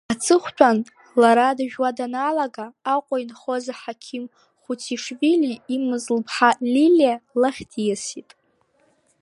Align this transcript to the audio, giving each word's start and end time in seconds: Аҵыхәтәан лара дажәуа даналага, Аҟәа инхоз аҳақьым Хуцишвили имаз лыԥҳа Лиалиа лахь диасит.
Аҵыхәтәан 0.13 0.77
лара 1.21 1.57
дажәуа 1.57 1.89
даналага, 1.97 2.65
Аҟәа 2.93 3.17
инхоз 3.23 3.65
аҳақьым 3.73 4.25
Хуцишвили 4.61 5.53
имаз 5.75 6.03
лыԥҳа 6.13 6.49
Лиалиа 6.73 7.15
лахь 7.41 7.61
диасит. 7.71 8.29